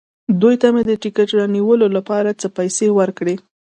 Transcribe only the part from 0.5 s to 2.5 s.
ته مې د ټکټ رانیولو لپاره څه